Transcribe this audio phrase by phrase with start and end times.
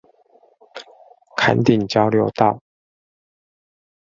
[1.37, 2.59] 崁頂交流道